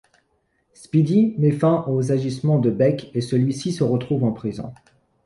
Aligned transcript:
Spidey 0.73 1.35
met 1.37 1.51
fin 1.51 1.85
aux 1.87 2.11
agissements 2.11 2.57
de 2.57 2.71
Beck 2.71 3.11
et 3.13 3.21
celui-ci 3.21 3.71
se 3.71 3.83
retrouve 3.83 4.23
en 4.23 4.31
prison. 4.31 4.73